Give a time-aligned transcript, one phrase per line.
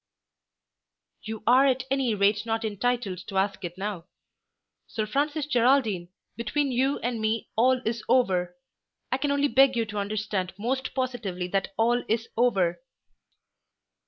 [1.21, 4.05] "You are at any rate not entitled to ask it now.
[4.87, 8.55] Sir Francis Geraldine, between you and me all is over.
[9.11, 12.81] I can only beg you to understand most positively that all is over."